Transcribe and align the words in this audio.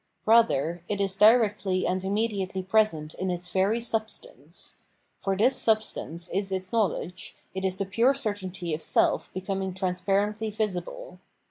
Eather, 0.27 0.81
it 0.89 0.99
is 0.99 1.15
directly 1.15 1.85
and 1.85 2.03
immediately 2.03 2.63
present 2.63 3.13
in 3.13 3.29
its 3.29 3.49
very 3.49 3.79
substance; 3.79 4.77
for 5.19 5.37
this 5.37 5.55
substance 5.57 6.27
is 6.33 6.51
its 6.51 6.71
knowledge, 6.73 7.35
it 7.53 7.63
is 7.63 7.77
the 7.77 7.85
pure 7.85 8.15
certainty 8.15 8.73
of 8.73 8.81
self 8.81 9.31
become 9.31 9.71
trans 9.75 10.01
parently 10.01 10.51
visible. 10.51 11.19